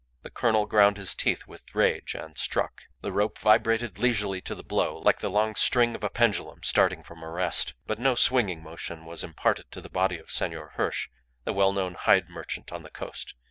The 0.23 0.31
colonel 0.31 0.65
ground 0.65 0.97
his 0.97 1.13
teeth 1.13 1.45
with 1.45 1.75
rage 1.75 2.15
and 2.15 2.35
struck. 2.35 2.85
The 3.01 3.11
rope 3.11 3.37
vibrated 3.37 3.99
leisurely 3.99 4.41
to 4.41 4.55
the 4.55 4.63
blow, 4.63 4.97
like 4.97 5.19
the 5.19 5.29
long 5.29 5.53
string 5.53 5.93
of 5.93 6.03
a 6.03 6.09
pendulum 6.09 6.63
starting 6.63 7.03
from 7.03 7.21
a 7.21 7.29
rest. 7.29 7.75
But 7.85 7.99
no 7.99 8.15
swinging 8.15 8.63
motion 8.63 9.05
was 9.05 9.23
imparted 9.23 9.69
to 9.69 9.79
the 9.79 9.89
body 9.91 10.17
of 10.17 10.31
Senor 10.31 10.69
Hirsch, 10.69 11.09
the 11.43 11.53
well 11.53 11.71
known 11.71 11.93
hide 11.93 12.29
merchant 12.29 12.71
on 12.71 12.81
the 12.81 12.89
coast. 12.89 13.35